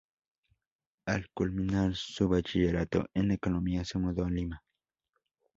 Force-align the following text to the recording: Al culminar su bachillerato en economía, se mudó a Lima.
Al 1.05 1.29
culminar 1.31 1.93
su 1.93 2.27
bachillerato 2.27 3.05
en 3.13 3.29
economía, 3.29 3.85
se 3.85 3.99
mudó 3.99 4.25
a 4.25 4.31
Lima. 4.31 4.63